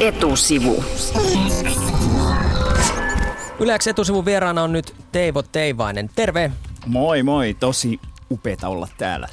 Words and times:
etusivu. 0.00 0.84
Yleensä 3.60 3.90
etusivun 3.90 4.24
vieraana 4.24 4.62
on 4.62 4.72
nyt 4.72 4.94
Teivo 5.12 5.42
Teivainen. 5.42 6.10
Terve! 6.14 6.50
Moi 6.86 7.22
moi, 7.22 7.56
tosi 7.60 8.00
upeeta 8.30 8.68
olla 8.68 8.88
täällä. 8.98 9.28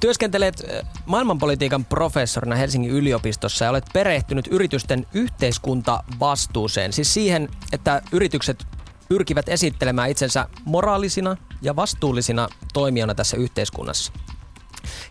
Työskentelet 0.00 0.54
äh, 0.60 0.90
maailmanpolitiikan 1.06 1.84
professorina 1.84 2.56
Helsingin 2.56 2.90
yliopistossa 2.90 3.64
ja 3.64 3.70
olet 3.70 3.84
perehtynyt 3.92 4.46
yritysten 4.50 5.06
yhteiskuntavastuuseen. 5.14 6.92
Siis 6.92 7.14
siihen, 7.14 7.48
että 7.72 8.02
yritykset 8.12 8.66
pyrkivät 9.08 9.48
esittelemään 9.48 10.10
itsensä 10.10 10.48
moraalisina 10.64 11.36
ja 11.62 11.76
vastuullisina 11.76 12.48
toimijoina 12.72 13.14
tässä 13.14 13.36
yhteiskunnassa. 13.36 14.12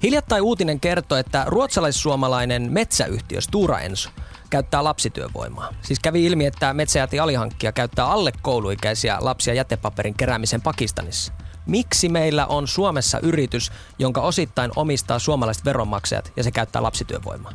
Hiljattain 0.04 0.44
uutinen 0.44 0.80
kertoi, 0.80 1.20
että 1.20 1.44
ruotsalais-suomalainen 1.48 2.72
metsäyhtiö 2.72 3.42
Stura 3.42 3.80
Enso 3.80 4.10
käyttää 4.54 4.84
lapsityövoimaa. 4.84 5.74
Siis 5.82 6.00
kävi 6.00 6.26
ilmi, 6.26 6.46
että 6.46 6.74
metsäjäti 6.74 7.20
alihankkija 7.20 7.72
käyttää 7.72 8.06
alle 8.06 8.32
kouluikäisiä 8.42 9.18
lapsia 9.22 9.54
jätepaperin 9.54 10.14
keräämisen 10.14 10.62
Pakistanissa. 10.62 11.34
Miksi 11.66 12.10
meillä 12.10 12.46
on 12.46 12.68
Suomessa 12.68 13.20
yritys, 13.20 13.72
jonka 14.00 14.22
osittain 14.22 14.72
omistaa 14.76 15.20
suomalaiset 15.20 15.66
veronmaksajat 15.66 16.32
ja 16.36 16.44
se 16.44 16.52
käyttää 16.52 16.84
lapsityövoimaa? 16.84 17.52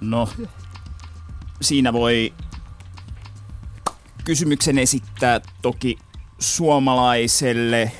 No, 0.00 0.28
siinä 1.60 1.92
voi 1.92 2.34
kysymyksen 4.24 4.78
esittää 4.78 5.40
toki 5.62 5.98
suomalaiselle 6.38 7.92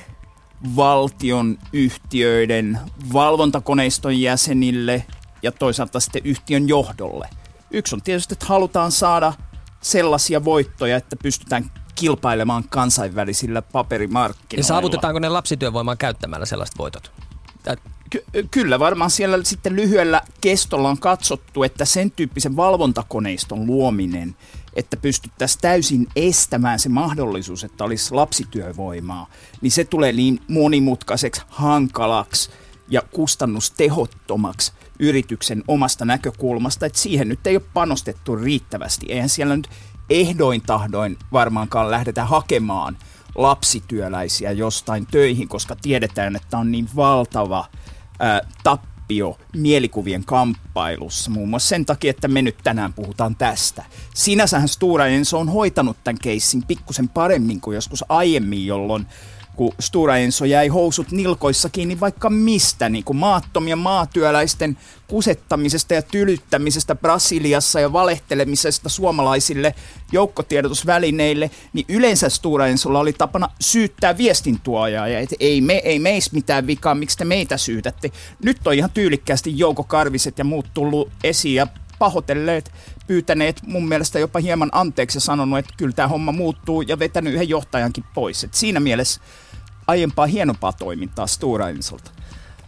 valtion 0.75 1.57
yhtiöiden 1.73 2.79
valvontakoneiston 3.13 4.21
jäsenille 4.21 5.05
ja 5.41 5.51
toisaalta 5.51 5.99
sitten 5.99 6.21
yhtiön 6.25 6.67
johdolle. 6.67 7.29
Yksi 7.71 7.95
on 7.95 8.01
tietysti, 8.01 8.33
että 8.33 8.45
halutaan 8.45 8.91
saada 8.91 9.33
sellaisia 9.81 10.43
voittoja, 10.43 10.97
että 10.97 11.15
pystytään 11.15 11.71
kilpailemaan 11.95 12.63
kansainvälisillä 12.69 13.61
paperimarkkinoilla. 13.61 14.65
Ja 14.65 14.67
saavutetaanko 14.67 15.19
ne 15.19 15.29
lapsityövoimaa 15.29 15.95
käyttämällä 15.95 16.45
sellaiset 16.45 16.77
voitot? 16.77 17.11
Ky- 18.09 18.23
kyllä, 18.51 18.79
varmaan 18.79 19.11
siellä 19.11 19.39
sitten 19.43 19.75
lyhyellä 19.75 20.21
kestolla 20.41 20.89
on 20.89 20.97
katsottu, 20.97 21.63
että 21.63 21.85
sen 21.85 22.11
tyyppisen 22.11 22.55
valvontakoneiston 22.55 23.67
luominen, 23.67 24.35
että 24.73 24.97
pystyttäisiin 24.97 25.61
täysin 25.61 26.07
estämään 26.15 26.79
se 26.79 26.89
mahdollisuus, 26.89 27.63
että 27.63 27.83
olisi 27.83 28.13
lapsityövoimaa, 28.13 29.27
niin 29.61 29.71
se 29.71 29.83
tulee 29.83 30.11
niin 30.11 30.39
monimutkaiseksi, 30.47 31.41
hankalaksi 31.47 32.49
ja 32.89 33.01
kustannustehottomaksi 33.01 34.73
yrityksen 34.99 35.63
omasta 35.67 36.05
näkökulmasta, 36.05 36.85
että 36.85 36.99
siihen 36.99 37.29
nyt 37.29 37.47
ei 37.47 37.55
ole 37.55 37.63
panostettu 37.73 38.35
riittävästi. 38.35 39.05
Eihän 39.09 39.29
siellä 39.29 39.57
nyt 39.57 39.69
ehdoin 40.09 40.61
tahdoin 40.61 41.17
varmaankaan 41.31 41.91
lähdetä 41.91 42.25
hakemaan 42.25 42.97
lapsityöläisiä 43.35 44.51
jostain 44.51 45.07
töihin, 45.07 45.47
koska 45.47 45.75
tiedetään, 45.81 46.35
että 46.35 46.57
on 46.57 46.71
niin 46.71 46.89
valtava 46.95 47.65
ää, 48.19 48.41
tappio 48.63 49.37
mielikuvien 49.55 50.25
kamppailussa. 50.25 51.31
Muun 51.31 51.49
muassa 51.49 51.69
sen 51.69 51.85
takia, 51.85 52.09
että 52.09 52.27
me 52.27 52.41
nyt 52.41 52.57
tänään 52.63 52.93
puhutaan 52.93 53.35
tästä. 53.35 53.85
Sinänsähän 54.13 54.67
Stura 54.67 55.05
Enso 55.05 55.39
on 55.39 55.49
hoitanut 55.49 55.97
tämän 56.03 56.17
keissin 56.21 56.63
pikkusen 56.63 57.09
paremmin 57.09 57.61
kuin 57.61 57.75
joskus 57.75 58.05
aiemmin, 58.09 58.65
jolloin 58.65 59.07
kun 59.57 59.73
Stura 59.79 60.17
Enso 60.17 60.45
jäi 60.45 60.67
housut 60.67 61.11
nilkoissa 61.11 61.69
kiinni 61.69 61.99
vaikka 61.99 62.29
mistä, 62.29 62.89
niin 62.89 63.03
kuin 63.03 63.17
maattomien 63.17 63.77
maatyöläisten 63.77 64.77
kusettamisesta 65.07 65.93
ja 65.93 66.01
tylyttämisestä 66.01 66.95
Brasiliassa 66.95 67.79
ja 67.79 67.93
valehtelemisesta 67.93 68.89
suomalaisille 68.89 69.75
joukkotiedotusvälineille, 70.11 71.51
niin 71.73 71.85
yleensä 71.89 72.29
Stura 72.29 72.67
Ensolla 72.67 72.99
oli 72.99 73.13
tapana 73.13 73.49
syyttää 73.59 74.17
viestintuojaa, 74.17 75.07
ja 75.07 75.19
että 75.19 75.35
ei, 75.39 75.61
me, 75.61 75.73
ei 75.73 75.99
meis 75.99 76.31
mitään 76.31 76.67
vikaa, 76.67 76.95
miksi 76.95 77.17
te 77.17 77.25
meitä 77.25 77.57
syytätte. 77.57 78.11
Nyt 78.43 78.67
on 78.67 78.73
ihan 78.73 78.91
tyylikkäästi 78.93 79.59
Jouko 79.59 79.83
Karviset 79.83 80.37
ja 80.37 80.43
muut 80.43 80.65
tullut 80.73 81.11
esiin 81.23 81.55
ja 81.55 81.67
pahoitelleet, 81.99 82.71
pyytäneet 83.07 83.61
mun 83.63 83.87
mielestä 83.87 84.19
jopa 84.19 84.39
hieman 84.39 84.69
anteeksi 84.71 85.17
ja 85.17 85.21
sanonut, 85.21 85.59
että 85.59 85.73
kyllä 85.77 85.93
tämä 85.93 86.07
homma 86.07 86.31
muuttuu 86.31 86.81
ja 86.81 86.99
vetänyt 86.99 87.33
yhden 87.33 87.49
johtajankin 87.49 88.03
pois. 88.13 88.43
Et 88.43 88.53
siinä 88.53 88.79
mielessä 88.79 89.21
aiempaa 89.87 90.25
hienompaa 90.25 90.73
toimintaa 90.73 91.27
Stora 91.27 91.69
Ensolta. 91.69 92.11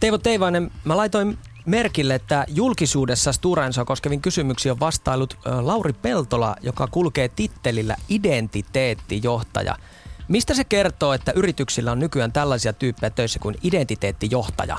Teivo 0.00 0.18
Teivainen, 0.18 0.70
mä 0.84 0.96
laitoin 0.96 1.38
merkille, 1.66 2.14
että 2.14 2.44
julkisuudessa 2.48 3.32
Stora 3.32 3.66
Ensoa 3.66 3.84
koskevin 3.84 4.20
kysymyksiin 4.20 4.72
on 4.72 4.80
vastailut 4.80 5.38
Lauri 5.60 5.92
Peltola, 5.92 6.56
joka 6.62 6.86
kulkee 6.86 7.28
tittelillä 7.28 7.96
identiteettijohtaja. 8.08 9.76
Mistä 10.28 10.54
se 10.54 10.64
kertoo, 10.64 11.12
että 11.12 11.32
yrityksillä 11.36 11.92
on 11.92 11.98
nykyään 11.98 12.32
tällaisia 12.32 12.72
tyyppejä 12.72 13.10
töissä 13.10 13.38
kuin 13.38 13.56
identiteettijohtaja? 13.62 14.76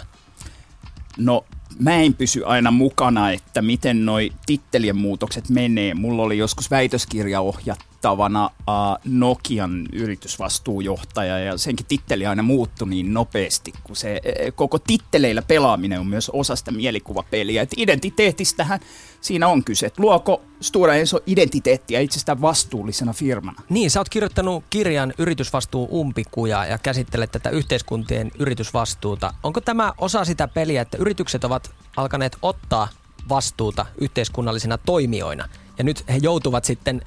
No 1.17 1.45
mä 1.79 1.95
en 1.95 2.13
pysy 2.13 2.45
aina 2.45 2.71
mukana, 2.71 3.31
että 3.31 3.61
miten 3.61 4.05
noi 4.05 4.31
tittelien 4.45 4.97
muutokset 4.97 5.49
menee. 5.49 5.93
Mulla 5.93 6.23
oli 6.23 6.37
joskus 6.37 6.71
väitöskirjaohjattavana 6.71 8.45
uh, 8.45 8.97
Nokian 9.05 9.87
yritysvastuujohtaja 9.93 11.39
ja 11.39 11.57
senkin 11.57 11.85
titteli 11.85 12.25
aina 12.25 12.43
muuttui 12.43 12.89
niin 12.89 13.13
nopeasti, 13.13 13.73
kun 13.83 13.95
se 13.95 14.21
e, 14.23 14.51
koko 14.51 14.79
titteleillä 14.79 15.41
pelaaminen 15.41 15.99
on 15.99 16.07
myös 16.07 16.29
osa 16.29 16.55
sitä 16.55 16.71
mielikuvapeliä. 16.71 17.61
Et 17.61 17.73
identiteetistähän 17.77 18.79
siinä 19.21 19.47
on 19.47 19.63
kyse, 19.63 19.85
että 19.85 20.01
luoko 20.01 20.41
Stora 20.61 20.95
Enso 20.95 21.19
identiteettiä 21.25 21.99
itsestään 21.99 22.41
vastuullisena 22.41 23.13
firmana. 23.13 23.61
Niin, 23.69 23.91
sä 23.91 23.99
oot 23.99 24.09
kirjoittanut 24.09 24.63
kirjan 24.69 25.13
Yritysvastuu 25.17 25.87
umpikuja 25.91 26.65
ja 26.65 26.77
käsittelet 26.77 27.31
tätä 27.31 27.49
yhteiskuntien 27.49 28.31
yritysvastuuta. 28.39 29.33
Onko 29.43 29.61
tämä 29.61 29.93
osa 29.97 30.25
sitä 30.25 30.47
peliä, 30.47 30.81
että 30.81 30.97
yritykset 30.97 31.43
ovat 31.43 31.60
alkaneet 31.97 32.37
ottaa 32.41 32.87
vastuuta 33.29 33.85
yhteiskunnallisina 33.97 34.77
toimijoina 34.77 35.49
ja 35.77 35.83
nyt 35.83 36.03
he 36.09 36.19
joutuvat 36.21 36.65
sitten 36.65 37.01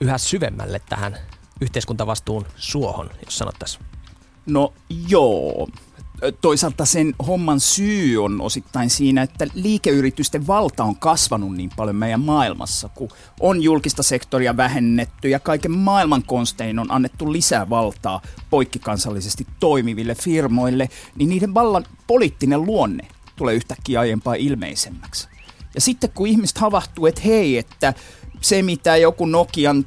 yhä 0.00 0.18
syvemmälle 0.18 0.80
tähän 0.88 1.16
yhteiskuntavastuun 1.60 2.46
suohon, 2.56 3.10
jos 3.24 3.38
sanottaisiin? 3.38 3.84
No 4.46 4.72
joo, 5.08 5.68
toisaalta 6.40 6.84
sen 6.84 7.14
homman 7.26 7.60
syy 7.60 8.24
on 8.24 8.40
osittain 8.40 8.90
siinä, 8.90 9.22
että 9.22 9.46
liikeyritysten 9.54 10.46
valta 10.46 10.84
on 10.84 10.96
kasvanut 10.96 11.56
niin 11.56 11.70
paljon 11.76 11.96
meidän 11.96 12.20
maailmassa, 12.20 12.88
kun 12.88 13.08
on 13.40 13.62
julkista 13.62 14.02
sektoria 14.02 14.56
vähennetty 14.56 15.28
ja 15.28 15.40
kaiken 15.40 15.70
maailman 15.70 16.22
konstein 16.22 16.78
on 16.78 16.90
annettu 16.90 17.32
lisää 17.32 17.70
valtaa 17.70 18.22
poikkikansallisesti 18.50 19.46
toimiville 19.60 20.14
firmoille, 20.14 20.88
niin 21.16 21.28
niiden 21.28 21.54
vallan 21.54 21.84
poliittinen 22.06 22.62
luonne 22.62 23.08
tulee 23.42 23.54
yhtäkkiä 23.54 24.00
aiempaa 24.00 24.34
ilmeisemmäksi. 24.34 25.28
Ja 25.74 25.80
sitten 25.80 26.10
kun 26.14 26.26
ihmiset 26.26 26.58
havahtuu, 26.58 27.06
että 27.06 27.20
hei, 27.24 27.58
että 27.58 27.94
se 28.40 28.62
mitä 28.62 28.96
joku 28.96 29.26
Nokian 29.26 29.86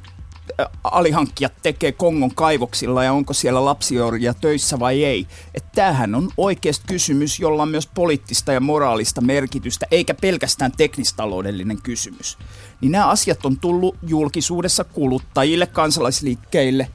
alihankkijat 0.84 1.52
tekee 1.62 1.92
Kongon 1.92 2.34
kaivoksilla 2.34 3.04
ja 3.04 3.12
onko 3.12 3.32
siellä 3.32 3.64
lapsiorja 3.64 4.34
töissä 4.34 4.78
vai 4.78 5.04
ei. 5.04 5.26
Että 5.54 5.70
tämähän 5.74 6.14
on 6.14 6.30
oikeasti 6.36 6.84
kysymys, 6.86 7.40
jolla 7.40 7.62
on 7.62 7.68
myös 7.68 7.86
poliittista 7.86 8.52
ja 8.52 8.60
moraalista 8.60 9.20
merkitystä, 9.20 9.86
eikä 9.90 10.14
pelkästään 10.14 10.72
teknistaloudellinen 10.76 11.82
kysymys. 11.82 12.38
Niin 12.80 12.92
nämä 12.92 13.08
asiat 13.08 13.46
on 13.46 13.60
tullut 13.60 13.96
julkisuudessa 14.06 14.84
kuluttajille, 14.84 15.66
kansalaisliikkeille 15.66 16.88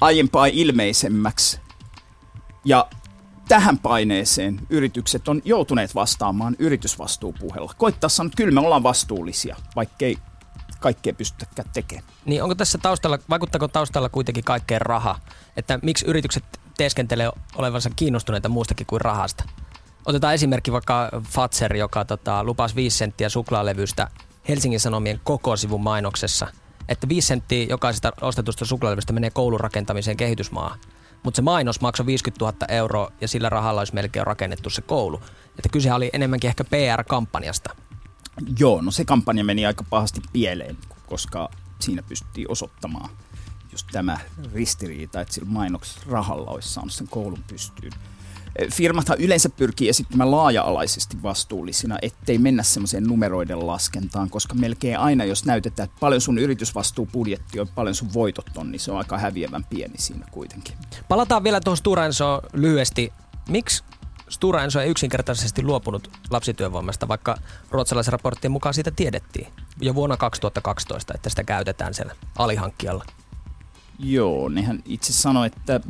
aiempaa 0.00 0.46
ilmeisemmäksi. 0.46 1.60
Ja 2.64 2.86
tähän 3.48 3.78
paineeseen 3.78 4.60
yritykset 4.70 5.28
on 5.28 5.42
joutuneet 5.44 5.94
vastaamaan 5.94 6.56
yritysvastuupuhella. 6.58 7.72
Koittaa 7.78 8.08
sanoa, 8.10 8.26
että 8.26 8.36
kyllä 8.36 8.52
me 8.52 8.60
ollaan 8.60 8.82
vastuullisia, 8.82 9.56
vaikkei 9.76 10.18
kaikkea 10.80 11.14
pystytäkään 11.14 11.68
tekemään. 11.72 12.06
Niin 12.24 12.42
onko 12.42 12.54
tässä 12.54 12.78
taustalla, 12.78 13.18
vaikuttaako 13.30 13.68
taustalla 13.68 14.08
kuitenkin 14.08 14.44
kaikkeen 14.44 14.80
raha? 14.80 15.18
Että 15.56 15.78
miksi 15.82 16.06
yritykset 16.06 16.44
teeskentelee 16.76 17.30
olevansa 17.56 17.90
kiinnostuneita 17.96 18.48
muustakin 18.48 18.86
kuin 18.86 19.00
rahasta? 19.00 19.44
Otetaan 20.06 20.34
esimerkki 20.34 20.72
vaikka 20.72 21.10
Fatser, 21.28 21.76
joka 21.76 22.04
tota, 22.04 22.44
lupasi 22.44 22.74
5 22.74 22.98
senttiä 22.98 23.28
suklaalevystä 23.28 24.08
Helsingin 24.48 24.80
Sanomien 24.80 25.20
koko 25.24 25.56
sivun 25.56 25.80
mainoksessa. 25.80 26.46
Että 26.88 27.08
5 27.08 27.26
senttiä 27.26 27.66
jokaisesta 27.70 28.12
ostetusta 28.20 28.64
suklaalevystä 28.64 29.12
menee 29.12 29.30
koulun 29.30 29.60
rakentamiseen 29.60 30.16
kehitysmaahan. 30.16 30.78
Mutta 31.22 31.36
se 31.36 31.42
mainos 31.42 31.80
maksoi 31.80 32.06
50 32.06 32.44
000 32.44 32.56
euroa 32.68 33.12
ja 33.20 33.28
sillä 33.28 33.48
rahalla 33.48 33.80
olisi 33.80 33.94
melkein 33.94 34.26
rakennettu 34.26 34.70
se 34.70 34.82
koulu. 34.82 35.20
Että 35.58 35.68
kyse 35.68 35.92
oli 35.92 36.10
enemmänkin 36.12 36.48
ehkä 36.48 36.64
PR-kampanjasta. 36.64 37.76
Joo, 38.58 38.80
no 38.80 38.90
se 38.90 39.04
kampanja 39.04 39.44
meni 39.44 39.66
aika 39.66 39.84
pahasti 39.90 40.20
pieleen, 40.32 40.78
koska 41.06 41.48
siinä 41.80 42.02
pystyttiin 42.02 42.50
osoittamaan 42.50 43.10
just 43.72 43.86
tämä 43.92 44.18
ristiriita, 44.54 45.20
että 45.20 45.34
sillä 45.34 45.48
mainoksella 45.50 46.06
rahalla 46.08 46.50
olisi 46.50 46.68
saanut 46.68 46.92
sen 46.92 47.08
koulun 47.08 47.44
pystyyn. 47.48 47.92
Firmathan 48.72 49.20
yleensä 49.20 49.48
pyrkii 49.48 49.88
esittämään 49.88 50.30
laaja-alaisesti 50.30 51.22
vastuullisina, 51.22 51.98
ettei 52.02 52.38
mennä 52.38 52.62
semmoiseen 52.62 53.04
numeroiden 53.04 53.66
laskentaan, 53.66 54.30
koska 54.30 54.54
melkein 54.54 54.98
aina, 54.98 55.24
jos 55.24 55.44
näytetään, 55.44 55.88
että 55.88 56.00
paljon 56.00 56.20
sun 56.20 56.38
yritysvastuubudjetti 56.38 57.60
on, 57.60 57.68
paljon 57.74 57.94
sun 57.94 58.14
voitot 58.14 58.56
on, 58.56 58.70
niin 58.72 58.80
se 58.80 58.92
on 58.92 58.98
aika 58.98 59.18
häviävän 59.18 59.64
pieni 59.64 59.98
siinä 59.98 60.26
kuitenkin. 60.30 60.74
Palataan 61.08 61.44
vielä 61.44 61.60
tuohon 61.60 61.76
Stora 61.76 62.06
Enso 62.06 62.42
lyhyesti. 62.52 63.12
Miksi 63.48 63.84
Stura 64.28 64.64
Enso 64.64 64.80
ei 64.80 64.90
yksinkertaisesti 64.90 65.62
luopunut 65.62 66.10
lapsityövoimasta, 66.30 67.08
vaikka 67.08 67.36
ruotsalaisen 67.70 68.12
raporttien 68.12 68.52
mukaan 68.52 68.74
siitä 68.74 68.90
tiedettiin 68.90 69.52
jo 69.80 69.94
vuonna 69.94 70.16
2012, 70.16 71.14
että 71.14 71.28
sitä 71.30 71.44
käytetään 71.44 71.94
siellä 71.94 72.14
alihankkijalla? 72.38 73.04
Joo, 73.98 74.48
nehän 74.48 74.82
itse 74.84 75.12
sanoi, 75.12 75.46
että 75.46 75.80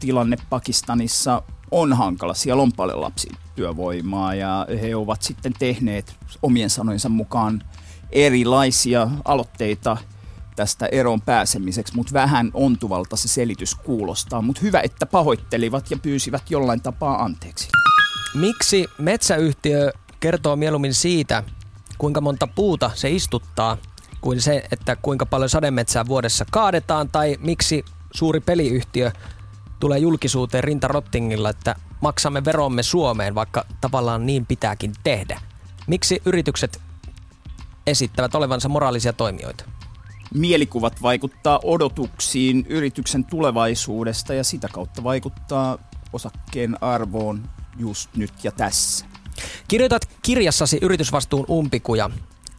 tilanne 0.00 0.36
Pakistanissa 0.50 1.42
on 1.70 1.92
hankala. 1.92 2.34
Siellä 2.34 2.62
on 2.62 2.72
paljon 2.72 3.00
lapsityövoimaa 3.00 4.34
ja 4.34 4.66
he 4.82 4.96
ovat 4.96 5.22
sitten 5.22 5.52
tehneet 5.58 6.16
omien 6.42 6.70
sanojensa 6.70 7.08
mukaan 7.08 7.62
erilaisia 8.12 9.08
aloitteita 9.24 9.96
tästä 10.56 10.86
eroon 10.86 11.20
pääsemiseksi, 11.20 11.96
mutta 11.96 12.12
vähän 12.12 12.50
ontuvalta 12.54 13.16
se 13.16 13.28
selitys 13.28 13.74
kuulostaa. 13.74 14.42
Mutta 14.42 14.62
hyvä, 14.62 14.80
että 14.80 15.06
pahoittelivat 15.06 15.90
ja 15.90 15.96
pyysivät 15.96 16.50
jollain 16.50 16.80
tapaa 16.80 17.24
anteeksi. 17.24 17.68
Miksi 18.34 18.86
metsäyhtiö 18.98 19.92
kertoo 20.20 20.56
mieluummin 20.56 20.94
siitä, 20.94 21.42
kuinka 21.98 22.20
monta 22.20 22.46
puuta 22.46 22.90
se 22.94 23.10
istuttaa, 23.10 23.76
kuin 24.20 24.40
se, 24.40 24.64
että 24.72 24.96
kuinka 24.96 25.26
paljon 25.26 25.48
sademetsää 25.48 26.06
vuodessa 26.06 26.46
kaadetaan, 26.50 27.08
tai 27.08 27.36
miksi 27.40 27.84
suuri 28.14 28.40
peliyhtiö 28.40 29.12
tulee 29.80 29.98
julkisuuteen 29.98 30.64
rintarottingilla, 30.64 31.50
että 31.50 31.74
maksamme 32.00 32.44
veromme 32.44 32.82
Suomeen, 32.82 33.34
vaikka 33.34 33.64
tavallaan 33.80 34.26
niin 34.26 34.46
pitääkin 34.46 34.92
tehdä. 35.04 35.40
Miksi 35.86 36.22
yritykset 36.24 36.80
esittävät 37.86 38.34
olevansa 38.34 38.68
moraalisia 38.68 39.12
toimijoita? 39.12 39.64
Mielikuvat 40.34 41.02
vaikuttaa 41.02 41.60
odotuksiin 41.62 42.66
yrityksen 42.68 43.24
tulevaisuudesta 43.24 44.34
ja 44.34 44.44
sitä 44.44 44.68
kautta 44.72 45.04
vaikuttaa 45.04 45.78
osakkeen 46.12 46.82
arvoon 46.82 47.42
just 47.78 48.10
nyt 48.16 48.32
ja 48.44 48.52
tässä. 48.52 49.06
Kirjoitat 49.68 50.08
kirjassasi 50.22 50.78
yritysvastuun 50.82 51.46
umpikuja, 51.50 52.10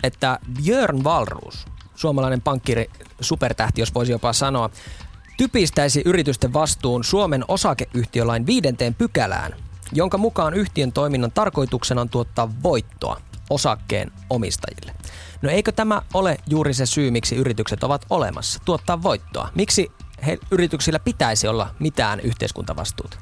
että 0.04 0.40
Björn 0.54 1.04
Valruus, 1.04 1.66
suomalainen 1.96 2.42
pankkiri 2.42 2.90
supertähti, 3.22 3.82
jos 3.82 3.94
voisi 3.96 4.12
jopa 4.12 4.34
sanoa, 4.34 4.70
typistäisi 5.38 6.02
yritysten 6.06 6.54
vastuun 6.54 7.04
Suomen 7.04 7.46
osakeyhtiölain 7.48 8.46
viidenteen 8.46 8.96
pykälään, 8.96 9.56
jonka 9.94 10.18
mukaan 10.18 10.54
yhtiön 10.54 10.92
toiminnan 10.92 11.32
tarkoituksena 11.32 12.02
on 12.02 12.10
tuottaa 12.10 12.50
voittoa 12.64 13.22
osakkeen 13.50 14.12
omistajille. 14.30 14.94
No 15.42 15.50
eikö 15.50 15.72
tämä 15.72 16.02
ole 16.14 16.38
juuri 16.48 16.74
se 16.74 16.86
syy, 16.86 17.12
miksi 17.12 17.36
yritykset 17.36 17.84
ovat 17.84 18.06
olemassa, 18.10 18.60
tuottaa 18.66 19.04
voittoa? 19.04 19.50
Miksi 19.56 19.92
he, 20.26 20.38
yrityksillä 20.52 21.00
pitäisi 21.00 21.48
olla 21.48 21.76
mitään 21.80 22.20
yhteiskuntavastuuta? 22.20 23.18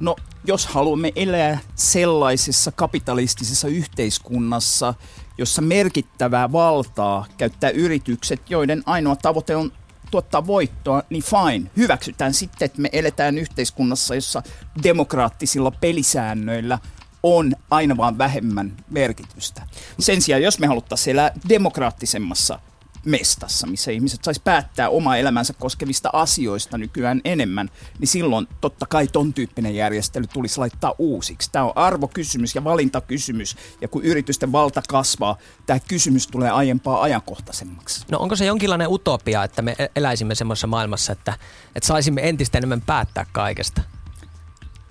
No, 0.00 0.16
jos 0.44 0.66
haluamme 0.66 1.12
elää 1.16 1.58
sellaisessa 1.74 2.72
kapitalistisessa 2.72 3.68
yhteiskunnassa, 3.68 4.94
jossa 5.38 5.62
merkittävää 5.62 6.52
valtaa 6.52 7.26
käyttää 7.38 7.70
yritykset, 7.70 8.50
joiden 8.50 8.82
ainoa 8.86 9.16
tavoite 9.16 9.56
on 9.56 9.72
tuottaa 10.10 10.46
voittoa, 10.46 11.02
niin 11.10 11.22
fine, 11.22 11.70
hyväksytään 11.76 12.34
sitten, 12.34 12.66
että 12.66 12.80
me 12.80 12.88
eletään 12.92 13.38
yhteiskunnassa, 13.38 14.14
jossa 14.14 14.42
demokraattisilla 14.82 15.70
pelisäännöillä 15.70 16.78
on 17.22 17.52
aina 17.70 17.96
vaan 17.96 18.18
vähemmän 18.18 18.76
merkitystä. 18.90 19.62
Sen 19.98 20.22
sijaan, 20.22 20.42
jos 20.42 20.58
me 20.58 20.66
haluttaisiin 20.66 21.12
elää 21.12 21.32
demokraattisemmassa 21.48 22.58
mestassa, 23.04 23.66
missä 23.66 23.90
ihmiset 23.90 24.24
sais 24.24 24.40
päättää 24.40 24.88
omaa 24.88 25.16
elämänsä 25.16 25.52
koskevista 25.52 26.10
asioista 26.12 26.78
nykyään 26.78 27.20
enemmän, 27.24 27.70
niin 27.98 28.08
silloin 28.08 28.48
totta 28.60 28.86
kai 28.86 29.06
ton 29.06 29.34
tyyppinen 29.34 29.74
järjestely 29.74 30.26
tulisi 30.26 30.58
laittaa 30.58 30.94
uusiksi. 30.98 31.48
Tämä 31.52 31.64
on 31.64 31.72
arvokysymys 31.74 32.54
ja 32.54 32.64
valintakysymys, 32.64 33.56
ja 33.80 33.88
kun 33.88 34.04
yritysten 34.04 34.52
valta 34.52 34.82
kasvaa, 34.88 35.38
tämä 35.66 35.78
kysymys 35.88 36.26
tulee 36.26 36.50
aiempaa 36.50 37.02
ajankohtaisemmaksi. 37.02 38.04
No 38.10 38.18
onko 38.18 38.36
se 38.36 38.44
jonkinlainen 38.44 38.88
utopia, 38.90 39.44
että 39.44 39.62
me 39.62 39.76
eläisimme 39.96 40.34
semmoisessa 40.34 40.66
maailmassa, 40.66 41.12
että, 41.12 41.34
että 41.76 41.86
saisimme 41.86 42.28
entistä 42.28 42.58
enemmän 42.58 42.80
päättää 42.80 43.26
kaikesta? 43.32 43.82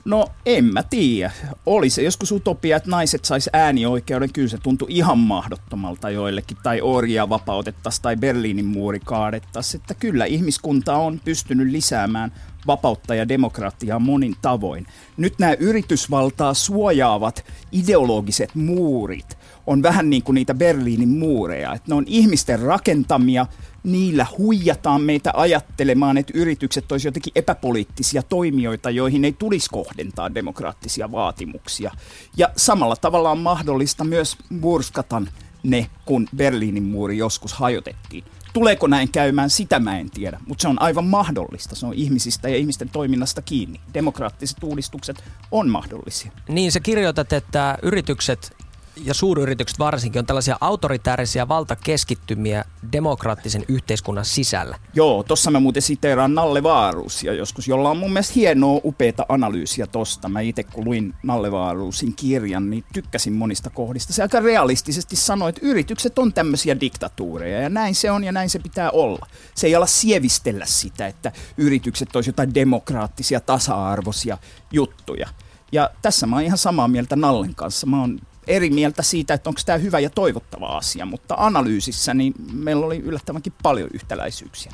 No 0.05 0.27
en 0.45 0.65
mä 0.65 0.83
tiedä. 0.83 1.31
Oli 1.65 1.89
se 1.89 2.01
joskus 2.01 2.31
utopia, 2.31 2.77
että 2.77 2.89
naiset 2.89 3.25
sais 3.25 3.49
äänioikeuden. 3.53 4.33
Kyllä 4.33 4.47
se 4.47 4.57
tuntui 4.57 4.87
ihan 4.89 5.17
mahdottomalta 5.17 6.09
joillekin. 6.09 6.57
Tai 6.63 6.81
orjia 6.81 7.29
vapautettaisiin 7.29 8.01
tai 8.01 8.15
Berliinin 8.17 8.65
muuri 8.65 8.99
kaadettaisiin. 9.05 9.81
Että 9.81 9.93
kyllä 9.93 10.25
ihmiskunta 10.25 10.97
on 10.97 11.21
pystynyt 11.25 11.71
lisäämään 11.71 12.31
vapautta 12.67 13.15
ja 13.15 13.27
demokratiaa 13.27 13.99
monin 13.99 14.35
tavoin. 14.41 14.85
Nyt 15.17 15.39
nämä 15.39 15.53
yritysvaltaa 15.53 16.53
suojaavat 16.53 17.45
ideologiset 17.71 18.55
muurit 18.55 19.37
on 19.69 19.83
vähän 19.83 20.09
niin 20.09 20.23
kuin 20.23 20.33
niitä 20.33 20.53
Berliinin 20.53 21.09
muureja. 21.09 21.73
Että 21.73 21.91
ne 21.91 21.95
on 21.95 22.03
ihmisten 22.07 22.59
rakentamia, 22.59 23.45
niillä 23.83 24.25
huijataan 24.37 25.01
meitä 25.01 25.31
ajattelemaan, 25.35 26.17
että 26.17 26.33
yritykset 26.35 26.91
olisivat 26.91 27.15
jotenkin 27.15 27.33
epäpoliittisia 27.35 28.23
toimijoita, 28.23 28.89
joihin 28.89 29.25
ei 29.25 29.33
tulisi 29.33 29.69
kohdentaa 29.69 30.33
demokraattisia 30.35 31.11
vaatimuksia. 31.11 31.91
Ja 32.37 32.49
samalla 32.55 32.95
tavalla 32.95 33.31
on 33.31 33.39
mahdollista 33.39 34.03
myös 34.03 34.37
murskata 34.49 35.21
ne, 35.63 35.89
kun 36.05 36.27
Berliinin 36.35 36.83
muuri 36.83 37.17
joskus 37.17 37.53
hajotettiin. 37.53 38.23
Tuleeko 38.53 38.87
näin 38.87 39.11
käymään, 39.11 39.49
sitä 39.49 39.79
mä 39.79 39.99
en 39.99 40.09
tiedä, 40.09 40.39
mutta 40.47 40.61
se 40.61 40.67
on 40.67 40.81
aivan 40.81 41.05
mahdollista. 41.05 41.75
Se 41.75 41.85
on 41.85 41.93
ihmisistä 41.93 42.49
ja 42.49 42.55
ihmisten 42.55 42.89
toiminnasta 42.89 43.41
kiinni. 43.41 43.79
Demokraattiset 43.93 44.63
uudistukset 44.63 45.23
on 45.51 45.69
mahdollisia. 45.69 46.31
Niin, 46.49 46.71
sä 46.71 46.79
kirjoitat, 46.79 47.33
että 47.33 47.77
yritykset 47.81 48.55
ja 49.03 49.13
suuryritykset 49.13 49.79
varsinkin 49.79 50.19
on 50.19 50.25
tällaisia 50.25 50.57
autoritäärisiä 50.61 51.47
valtakeskittymiä 51.47 52.65
demokraattisen 52.91 53.65
yhteiskunnan 53.67 54.25
sisällä. 54.25 54.79
Joo, 54.93 55.23
tossa 55.23 55.51
mä 55.51 55.59
muuten 55.59 55.81
siteeraan 55.81 56.35
Nalle 56.35 56.63
Vaaruusia 56.63 57.33
joskus, 57.33 57.67
jolla 57.67 57.89
on 57.89 57.97
mun 57.97 58.13
mielestä 58.13 58.33
hienoa, 58.35 58.81
upeata 58.83 59.25
analyysiä 59.29 59.87
tosta. 59.87 60.29
Mä 60.29 60.41
itse 60.41 60.63
kun 60.63 60.85
luin 60.85 61.13
Nalle 61.23 61.51
Vaaruusin 61.51 62.15
kirjan, 62.15 62.69
niin 62.69 62.83
tykkäsin 62.93 63.33
monista 63.33 63.69
kohdista. 63.69 64.13
Se 64.13 64.21
aika 64.21 64.39
realistisesti 64.39 65.15
sanoi, 65.15 65.49
että 65.49 65.61
yritykset 65.63 66.19
on 66.19 66.33
tämmöisiä 66.33 66.79
diktatuureja 66.79 67.61
ja 67.61 67.69
näin 67.69 67.95
se 67.95 68.11
on 68.11 68.23
ja 68.23 68.31
näin 68.31 68.49
se 68.49 68.59
pitää 68.59 68.91
olla. 68.91 69.27
Se 69.55 69.67
ei 69.67 69.75
ala 69.75 69.85
sievistellä 69.85 70.65
sitä, 70.65 71.07
että 71.07 71.31
yritykset 71.57 72.15
olisivat 72.15 72.33
jotain 72.33 72.53
demokraattisia, 72.53 73.39
tasa-arvoisia 73.39 74.37
juttuja. 74.71 75.29
Ja 75.71 75.89
tässä 76.01 76.27
mä 76.27 76.35
oon 76.35 76.45
ihan 76.45 76.57
samaa 76.57 76.87
mieltä 76.87 77.15
Nallen 77.15 77.55
kanssa. 77.55 77.87
Mä 77.87 77.99
oon 77.99 78.19
eri 78.49 78.69
mieltä 78.69 79.03
siitä, 79.03 79.33
että 79.33 79.49
onko 79.49 79.61
tämä 79.65 79.77
hyvä 79.77 79.99
ja 79.99 80.09
toivottava 80.09 80.67
asia, 80.67 81.05
mutta 81.05 81.35
analyysissä 81.37 82.13
niin 82.13 82.33
meillä 82.53 82.85
oli 82.85 82.97
yllättävänkin 82.97 83.53
paljon 83.63 83.89
yhtäläisyyksiä. 83.93 84.71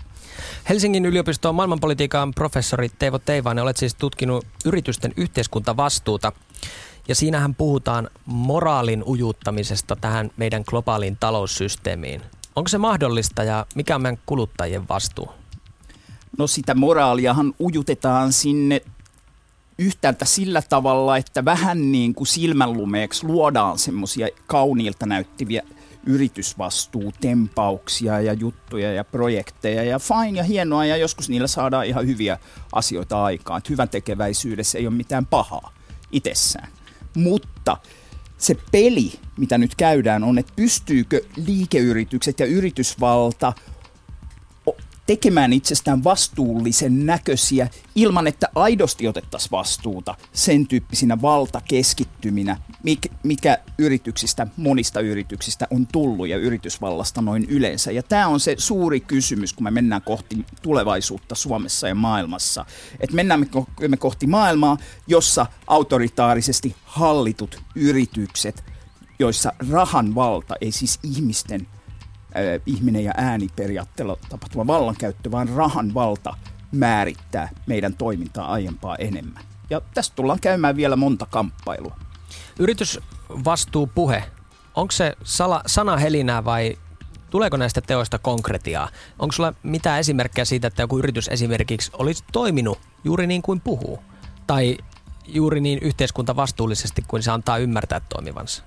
Helsingin 0.70 1.06
yliopiston 1.06 1.56
maailmanpolitiikan 1.56 2.34
professori 2.34 2.90
Teivo 2.90 3.20
Teivainen, 3.20 3.64
olet 3.64 3.78
siis 3.78 3.96
tutkinut 3.96 4.46
yritysten 4.66 5.14
yhteiskuntavastuuta. 5.18 6.32
Ja 7.08 7.16
siinähän 7.16 7.56
puhutaan 7.56 8.10
moraalin 8.26 9.04
ujuttamisesta 9.08 9.96
tähän 9.96 10.32
meidän 10.38 10.64
globaaliin 10.68 11.18
taloussysteemiin. 11.20 12.22
Onko 12.56 12.68
se 12.68 12.78
mahdollista 12.78 13.44
ja 13.44 13.66
mikä 13.76 13.96
on 13.96 14.02
meidän 14.02 14.20
kuluttajien 14.26 14.88
vastuu? 14.90 15.30
No 16.38 16.48
sitä 16.48 16.76
moraaliahan 16.76 17.54
ujutetaan 17.60 18.34
sinne 18.34 18.82
yhtäältä 19.78 20.26
sillä 20.26 20.62
tavalla, 20.62 21.18
että 21.18 21.46
vähän 21.46 21.92
niin 21.92 22.16
kuin 22.16 22.28
silmänlumeeksi 22.28 23.26
luodaan 23.26 23.80
semmoisia 23.80 24.28
kauniilta 24.48 25.06
näyttiviä 25.06 25.64
yritysvastuutempauksia 26.06 28.22
ja 28.22 28.34
juttuja 28.34 28.94
ja 28.94 29.04
projekteja 29.04 29.84
ja 29.84 30.00
fine 30.00 30.38
ja 30.38 30.44
hienoa 30.44 30.86
ja 30.86 30.98
joskus 30.98 31.30
niillä 31.30 31.48
saadaan 31.48 31.86
ihan 31.86 32.08
hyviä 32.08 32.38
asioita 32.72 33.24
aikaan. 33.24 33.58
Että 33.58 33.70
hyvän 33.70 33.90
tekeväisyydessä 33.90 34.78
ei 34.78 34.88
ole 34.88 34.96
mitään 34.96 35.26
pahaa 35.26 35.74
itsessään. 36.12 36.68
Mutta 37.16 37.78
se 38.38 38.58
peli, 38.72 39.20
mitä 39.38 39.58
nyt 39.58 39.76
käydään, 39.76 40.24
on, 40.24 40.38
että 40.38 40.54
pystyykö 40.56 41.22
liikeyritykset 41.48 42.40
ja 42.40 42.46
yritysvalta 42.46 43.54
tekemään 45.08 45.54
itsestään 45.54 46.04
vastuullisen 46.04 47.06
näköisiä 47.06 47.70
ilman, 47.96 48.28
että 48.28 48.50
aidosti 48.56 49.08
otettaisiin 49.08 49.52
vastuuta 49.52 50.16
sen 50.34 50.68
tyyppisinä 50.68 51.22
valtakeskittyminä, 51.22 52.58
mikä 53.24 53.58
yrityksistä, 53.78 54.48
monista 54.58 55.00
yrityksistä 55.00 55.68
on 55.72 55.88
tullut 55.88 56.28
ja 56.28 56.38
yritysvallasta 56.38 57.22
noin 57.22 57.46
yleensä. 57.50 57.92
Ja 57.92 58.04
tämä 58.04 58.28
on 58.28 58.40
se 58.40 58.56
suuri 58.58 59.00
kysymys, 59.00 59.54
kun 59.54 59.64
me 59.64 59.72
mennään 59.72 60.02
kohti 60.02 60.46
tulevaisuutta 60.62 61.36
Suomessa 61.36 61.88
ja 61.88 61.96
maailmassa. 61.96 62.66
Että 63.00 63.16
mennään 63.16 63.46
me 63.88 63.98
kohti 63.98 64.28
maailmaa, 64.28 64.78
jossa 65.08 65.46
autoritaarisesti 65.68 66.76
hallitut 66.84 67.62
yritykset, 67.76 68.64
joissa 69.20 69.54
rahan 69.72 70.16
valta, 70.16 70.56
ei 70.62 70.72
siis 70.72 71.00
ihmisten 71.04 71.68
ihminen 72.66 73.04
ja 73.04 73.12
ääni 73.18 73.48
periaatteella 73.56 74.18
tapahtuva 74.30 74.68
vallankäyttö, 74.68 75.32
vaan 75.32 75.50
rahan 75.50 75.94
valta 75.94 76.38
määrittää 76.72 77.50
meidän 77.68 77.94
toimintaa 77.94 78.52
aiempaa 78.52 78.96
enemmän. 78.96 79.44
Ja 79.70 79.82
tästä 79.94 80.16
tullaan 80.16 80.40
käymään 80.40 80.76
vielä 80.76 80.96
monta 80.96 81.26
kamppailua. 81.26 81.96
Yritysvastuupuhe, 82.60 84.24
onko 84.76 84.92
se 84.92 85.14
sala, 85.24 85.62
sana 85.66 85.98
helinää 85.98 86.46
vai 86.46 86.78
tuleeko 87.30 87.58
näistä 87.58 87.82
teoista 87.82 88.20
konkretiaa? 88.20 88.90
Onko 89.20 89.32
sulla 89.32 89.54
mitään 89.64 90.00
esimerkkejä 90.00 90.46
siitä, 90.46 90.68
että 90.68 90.82
joku 90.82 91.00
yritys 91.00 91.28
esimerkiksi 91.28 91.92
olisi 91.94 92.24
toiminut 92.32 92.80
juuri 93.04 93.28
niin 93.28 93.42
kuin 93.42 93.62
puhuu? 93.62 94.00
Tai 94.48 94.78
juuri 95.28 95.62
niin 95.62 95.80
yhteiskuntavastuullisesti 95.80 97.04
kuin 97.08 97.24
se 97.24 97.32
antaa 97.32 97.58
ymmärtää 97.58 98.00
toimivansa? 98.00 98.64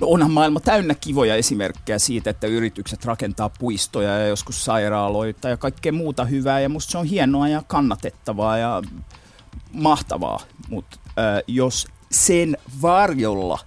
No 0.00 0.06
onhan 0.06 0.30
maailma 0.30 0.60
täynnä 0.60 0.94
kivoja 0.94 1.36
esimerkkejä 1.36 1.98
siitä, 1.98 2.30
että 2.30 2.46
yritykset 2.46 3.04
rakentaa 3.04 3.48
puistoja 3.48 4.18
ja 4.18 4.26
joskus 4.26 4.64
sairaaloita 4.64 5.48
ja 5.48 5.56
kaikkea 5.56 5.92
muuta 5.92 6.24
hyvää. 6.24 6.60
Ja 6.60 6.68
musta 6.68 6.90
se 6.90 6.98
on 6.98 7.06
hienoa 7.06 7.48
ja 7.48 7.62
kannatettavaa 7.66 8.58
ja 8.58 8.82
mahtavaa. 9.72 10.40
Mutta 10.68 10.98
äh, 11.06 11.42
jos 11.46 11.86
sen 12.10 12.56
varjolla 12.82 13.58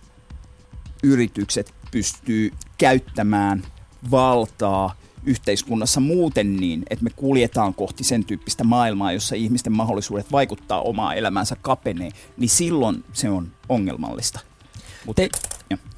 yritykset 1.03 1.73
pystyy 1.91 2.51
käyttämään 2.77 3.63
valtaa 4.11 4.95
yhteiskunnassa 5.25 5.99
muuten 5.99 6.57
niin, 6.57 6.83
että 6.89 7.03
me 7.03 7.09
kuljetaan 7.15 7.73
kohti 7.73 8.03
sen 8.03 8.25
tyyppistä 8.25 8.63
maailmaa, 8.63 9.11
jossa 9.11 9.35
ihmisten 9.35 9.73
mahdollisuudet 9.73 10.31
vaikuttaa 10.31 10.81
omaa 10.81 11.13
elämäänsä 11.13 11.55
kapenee, 11.61 12.09
niin 12.37 12.49
silloin 12.49 13.03
se 13.13 13.29
on 13.29 13.51
ongelmallista. 13.69 14.39
Mut, 15.05 15.15
Te, 15.15 15.29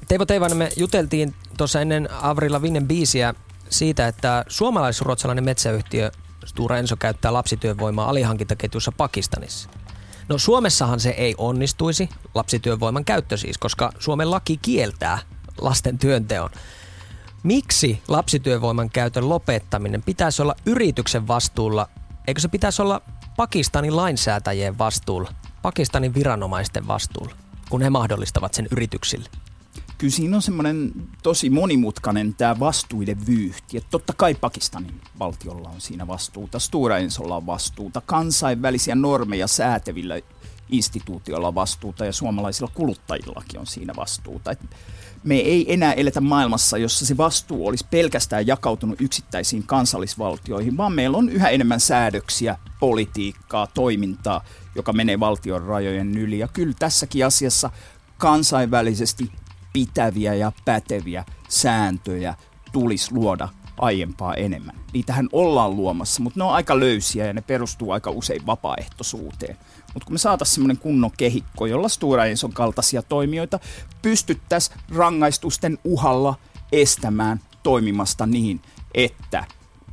Teivo 0.08 0.26
Teivainen, 0.26 0.58
me 0.58 0.70
juteltiin 0.76 1.34
tuossa 1.56 1.80
ennen 1.80 2.08
Avrilla 2.22 2.62
Vinnen 2.62 2.88
biisiä 2.88 3.34
siitä, 3.70 4.08
että 4.08 4.44
suomalais-ruotsalainen 4.48 5.44
metsäyhtiö 5.44 6.10
Stura 6.44 6.78
Enso 6.78 6.96
käyttää 6.96 7.32
lapsityövoimaa 7.32 8.08
alihankintaketjussa 8.08 8.92
Pakistanissa. 8.92 9.68
No 10.28 10.38
Suomessahan 10.38 11.00
se 11.00 11.10
ei 11.10 11.34
onnistuisi, 11.38 12.08
lapsityövoiman 12.34 13.04
käyttö 13.04 13.36
siis, 13.36 13.58
koska 13.58 13.92
Suomen 13.98 14.30
laki 14.30 14.56
kieltää 14.56 15.18
lasten 15.60 15.98
työnteon. 15.98 16.50
Miksi 17.42 18.02
lapsityövoiman 18.08 18.90
käytön 18.90 19.28
lopettaminen 19.28 20.02
pitäisi 20.02 20.42
olla 20.42 20.54
yrityksen 20.66 21.28
vastuulla, 21.28 21.88
eikö 22.26 22.40
se 22.40 22.48
pitäisi 22.48 22.82
olla 22.82 23.00
Pakistanin 23.36 23.96
lainsäätäjien 23.96 24.78
vastuulla, 24.78 25.32
Pakistanin 25.62 26.14
viranomaisten 26.14 26.86
vastuulla, 26.86 27.34
kun 27.70 27.82
he 27.82 27.90
mahdollistavat 27.90 28.54
sen 28.54 28.68
yrityksille? 28.70 29.28
Kyllä 29.98 30.12
siinä 30.12 30.36
on 30.36 30.42
semmoinen 30.42 30.92
tosi 31.22 31.50
monimutkainen 31.50 32.34
tämä 32.34 32.58
vastuiden 32.58 33.26
vyyhti. 33.26 33.76
Että 33.76 33.90
totta 33.90 34.12
kai 34.12 34.34
Pakistanin 34.34 35.00
valtiolla 35.18 35.68
on 35.68 35.80
siinä 35.80 36.06
vastuuta, 36.06 36.58
Stura 36.58 36.98
Ensolla 36.98 37.36
on 37.36 37.46
vastuuta, 37.46 38.02
kansainvälisiä 38.06 38.94
normeja 38.94 39.46
säätevillä 39.46 40.20
instituutioilla 40.68 41.48
on 41.48 41.54
vastuuta 41.54 42.04
ja 42.04 42.12
suomalaisilla 42.12 42.70
kuluttajillakin 42.74 43.60
on 43.60 43.66
siinä 43.66 43.92
vastuuta. 43.96 44.50
Et 44.50 44.60
me 45.24 45.34
ei 45.34 45.72
enää 45.72 45.92
eletä 45.92 46.20
maailmassa, 46.20 46.78
jossa 46.78 47.06
se 47.06 47.16
vastuu 47.16 47.66
olisi 47.66 47.86
pelkästään 47.90 48.46
jakautunut 48.46 49.00
yksittäisiin 49.00 49.66
kansallisvaltioihin, 49.66 50.76
vaan 50.76 50.92
meillä 50.92 51.18
on 51.18 51.28
yhä 51.28 51.48
enemmän 51.48 51.80
säädöksiä, 51.80 52.58
politiikkaa, 52.80 53.66
toimintaa, 53.66 54.44
joka 54.74 54.92
menee 54.92 55.20
valtion 55.20 55.62
rajojen 55.62 56.18
yli. 56.18 56.38
Ja 56.38 56.48
kyllä 56.48 56.74
tässäkin 56.78 57.26
asiassa 57.26 57.70
kansainvälisesti 58.18 59.30
pitäviä 59.76 60.34
ja 60.34 60.52
päteviä 60.64 61.24
sääntöjä 61.48 62.34
tulisi 62.72 63.14
luoda 63.14 63.48
aiempaa 63.78 64.34
enemmän. 64.34 64.74
Niitähän 64.92 65.28
ollaan 65.32 65.76
luomassa, 65.76 66.22
mutta 66.22 66.40
ne 66.40 66.44
on 66.44 66.52
aika 66.54 66.80
löysiä 66.80 67.26
ja 67.26 67.32
ne 67.32 67.40
perustuu 67.40 67.90
aika 67.90 68.10
usein 68.10 68.46
vapaaehtoisuuteen. 68.46 69.56
Mutta 69.94 70.06
kun 70.06 70.14
me 70.14 70.18
saataisiin 70.18 70.54
semmoinen 70.54 70.78
kunnon 70.78 71.10
kehikko, 71.16 71.66
jolla 71.66 71.88
Stura 71.88 72.24
Enson 72.24 72.52
kaltaisia 72.52 73.02
toimijoita 73.02 73.58
pystyttäisiin 74.02 74.78
rangaistusten 74.94 75.78
uhalla 75.84 76.34
estämään 76.72 77.40
toimimasta 77.62 78.26
niin, 78.26 78.60
että 78.94 79.44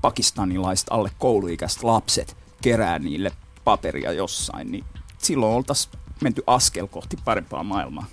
pakistanilaiset 0.01 0.87
alle 0.89 1.11
kouluikäiset 1.19 1.83
lapset 1.83 2.37
kerää 2.61 2.99
niille 2.99 3.31
paperia 3.63 4.11
jossain, 4.11 4.71
niin 4.71 4.83
silloin 5.17 5.55
oltaisiin 5.55 5.99
menty 6.21 6.43
askel 6.47 6.87
kohti 6.87 7.17
parempaa 7.25 7.63
maailmaa. 7.63 8.05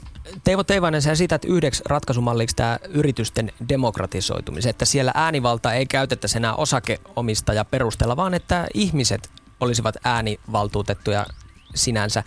Teivo 0.45 0.65
Teivainen, 0.65 1.03
sä 1.03 1.13
esität 1.13 1.45
yhdeksi 1.45 1.83
ratkaisumalliksi 1.87 2.57
tämä 2.57 2.79
yritysten 2.89 3.53
demokratisoitumisen, 3.69 4.71
että 4.71 4.85
siellä 4.85 5.13
äänivalta 5.15 5.73
ei 5.73 5.87
käytettäisi 5.87 6.39
enää 6.39 6.55
osakeomistaja 6.55 7.65
perusteella, 7.65 8.17
vaan 8.17 8.35
että 8.35 8.67
ihmiset 8.75 9.31
olisivat 9.61 9.95
äänivaltuutettuja 10.05 11.27
sinänsä. 11.75 12.23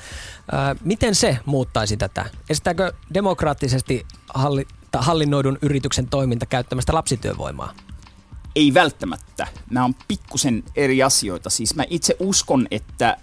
Ää, 0.52 0.76
miten 0.84 1.16
se 1.16 1.38
muuttaisi 1.46 1.98
tätä? 1.98 2.26
Estääkö 2.50 2.94
demokraattisesti 3.14 4.06
halli, 4.34 4.68
hallinnoidun 4.98 5.58
yrityksen 5.62 6.08
toiminta 6.08 6.46
käyttämästä 6.46 6.94
lapsityövoimaa? 6.94 7.74
Ei 8.56 8.74
välttämättä. 8.74 9.48
Nämä 9.72 9.86
on 9.86 9.96
pikkusen 10.08 10.64
eri 10.76 11.04
asioita. 11.04 11.50
Siis 11.50 11.76
mä 11.76 11.84
itse 11.90 12.16
uskon, 12.20 12.68
että 12.72 13.18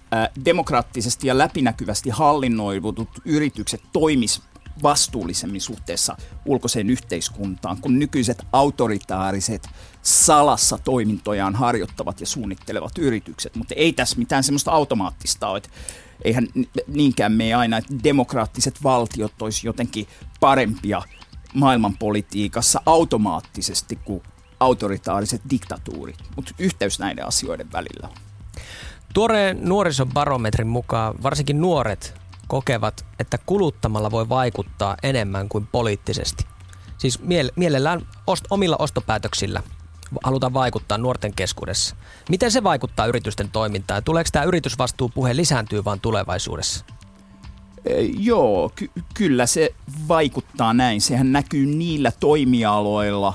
demokraattisesti 0.44 1.26
ja 1.26 1.38
läpinäkyvästi 1.38 2.10
hallinnoidut 2.10 3.08
yritykset 3.24 3.82
toimis 3.92 4.42
vastuullisemmin 4.82 5.60
suhteessa 5.60 6.16
ulkoiseen 6.46 6.90
yhteiskuntaan, 6.90 7.80
kun 7.80 7.98
nykyiset 7.98 8.46
autoritaariset 8.52 9.68
salassa 10.02 10.78
toimintojaan 10.78 11.54
harjoittavat 11.54 12.20
ja 12.20 12.26
suunnittelevat 12.26 12.98
yritykset. 12.98 13.56
Mutta 13.56 13.74
ei 13.74 13.92
tässä 13.92 14.18
mitään 14.18 14.44
semmoista 14.44 14.70
automaattista 14.70 15.48
ole, 15.48 15.56
että 15.56 15.68
eihän 16.24 16.48
niinkään 16.86 17.32
mene 17.32 17.54
aina, 17.54 17.76
että 17.76 17.94
demokraattiset 18.04 18.82
valtiot 18.82 19.42
olisi 19.42 19.66
jotenkin 19.66 20.06
parempia 20.40 21.02
maailmanpolitiikassa 21.54 22.82
automaattisesti 22.86 23.96
kuin 23.96 24.22
autoritaariset 24.60 25.42
diktatuurit, 25.50 26.18
mutta 26.36 26.54
yhteys 26.58 26.98
näiden 26.98 27.26
asioiden 27.26 27.72
välillä 27.72 28.08
on. 28.08 28.14
Tuoreen 29.14 29.58
nuorisobarometrin 29.62 30.66
mukaan 30.66 31.14
varsinkin 31.22 31.60
nuoret 31.60 32.19
kokevat, 32.50 33.06
että 33.18 33.38
kuluttamalla 33.46 34.10
voi 34.10 34.28
vaikuttaa 34.28 34.96
enemmän 35.02 35.48
kuin 35.48 35.66
poliittisesti. 35.72 36.46
Siis 36.98 37.18
miele- 37.22 37.52
mielellään 37.56 38.00
ost- 38.00 38.46
omilla 38.50 38.76
ostopäätöksillä 38.78 39.62
halutaan 40.24 40.54
vaikuttaa 40.54 40.98
nuorten 40.98 41.34
keskuudessa. 41.34 41.96
Miten 42.28 42.50
se 42.50 42.62
vaikuttaa 42.62 43.06
yritysten 43.06 43.50
toimintaan 43.50 44.04
tuleeko 44.04 44.30
tämä 44.32 44.44
yritysvastuupuhe 44.44 45.36
lisääntyy 45.36 45.84
vaan 45.84 46.00
tulevaisuudessa? 46.00 46.84
Joo, 48.18 48.70
ky- 48.74 48.90
kyllä 49.14 49.46
se 49.46 49.74
vaikuttaa 50.08 50.74
näin. 50.74 51.00
Sehän 51.00 51.32
näkyy 51.32 51.66
niillä 51.66 52.12
toimialoilla 52.20 53.34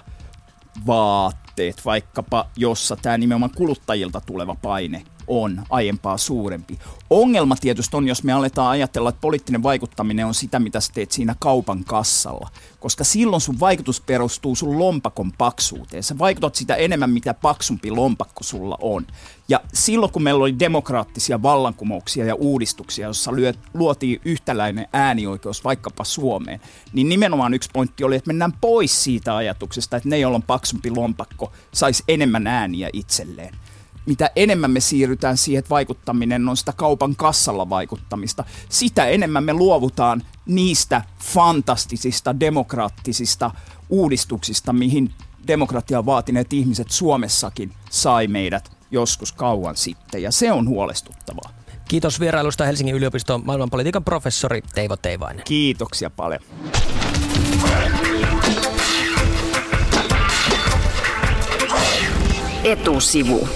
vaatteet, 0.87 1.85
vaikkapa 1.85 2.47
jossa 2.55 2.95
tämä 2.95 3.17
nimenomaan 3.17 3.51
kuluttajilta 3.55 4.21
tuleva 4.21 4.55
paine– 4.61 5.03
on 5.27 5.63
aiempaa 5.69 6.17
suurempi. 6.17 6.79
Ongelma 7.09 7.55
tietysti 7.55 7.97
on, 7.97 8.07
jos 8.07 8.23
me 8.23 8.33
aletaan 8.33 8.69
ajatella, 8.69 9.09
että 9.09 9.21
poliittinen 9.21 9.63
vaikuttaminen 9.63 10.25
on 10.25 10.33
sitä, 10.33 10.59
mitä 10.59 10.79
sä 10.79 10.91
teet 10.93 11.11
siinä 11.11 11.35
kaupan 11.39 11.83
kassalla. 11.83 12.49
Koska 12.79 13.03
silloin 13.03 13.41
sun 13.41 13.59
vaikutus 13.59 14.01
perustuu 14.01 14.55
sun 14.55 14.79
lompakon 14.79 15.31
paksuuteen. 15.31 16.03
Sä 16.03 16.17
vaikutat 16.17 16.55
sitä 16.55 16.75
enemmän, 16.75 17.09
mitä 17.09 17.33
paksumpi 17.33 17.91
lompakko 17.91 18.43
sulla 18.43 18.77
on. 18.81 19.07
Ja 19.49 19.61
silloin, 19.73 20.11
kun 20.11 20.23
meillä 20.23 20.41
oli 20.41 20.59
demokraattisia 20.59 21.41
vallankumouksia 21.41 22.25
ja 22.25 22.35
uudistuksia, 22.35 23.07
jossa 23.07 23.31
luotiin 23.73 24.21
yhtäläinen 24.25 24.87
äänioikeus 24.93 25.63
vaikkapa 25.63 26.03
Suomeen, 26.03 26.59
niin 26.93 27.09
nimenomaan 27.09 27.53
yksi 27.53 27.69
pointti 27.73 28.03
oli, 28.03 28.15
että 28.15 28.29
mennään 28.29 28.53
pois 28.61 29.03
siitä 29.03 29.35
ajatuksesta, 29.35 29.97
että 29.97 30.09
ne, 30.09 30.19
joilla 30.19 30.35
on 30.35 30.43
paksumpi 30.43 30.91
lompakko, 30.91 31.51
saisi 31.73 32.03
enemmän 32.07 32.47
ääniä 32.47 32.89
itselleen 32.93 33.55
mitä 34.05 34.29
enemmän 34.35 34.71
me 34.71 34.79
siirrytään 34.79 35.37
siihen, 35.37 35.59
että 35.59 35.69
vaikuttaminen 35.69 36.49
on 36.49 36.57
sitä 36.57 36.73
kaupan 36.75 37.15
kassalla 37.15 37.69
vaikuttamista, 37.69 38.43
sitä 38.69 39.05
enemmän 39.05 39.43
me 39.43 39.53
luovutaan 39.53 40.21
niistä 40.45 41.01
fantastisista 41.23 42.39
demokraattisista 42.39 43.51
uudistuksista, 43.89 44.73
mihin 44.73 45.13
demokratia 45.47 46.05
vaatineet 46.05 46.53
ihmiset 46.53 46.91
Suomessakin 46.91 47.71
sai 47.89 48.27
meidät 48.27 48.71
joskus 48.91 49.31
kauan 49.31 49.77
sitten, 49.77 50.21
ja 50.21 50.31
se 50.31 50.51
on 50.51 50.67
huolestuttavaa. 50.67 51.49
Kiitos 51.87 52.19
vierailusta 52.19 52.65
Helsingin 52.65 52.95
yliopiston 52.95 53.41
maailmanpolitiikan 53.45 54.03
professori 54.03 54.61
Teivo 54.75 54.97
Teivainen. 54.97 55.45
Kiitoksia 55.45 56.09
paljon. 56.09 56.41
Etusivu. 62.65 63.47